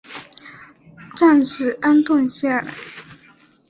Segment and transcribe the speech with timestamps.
[1.15, 2.73] 暂时安顿下来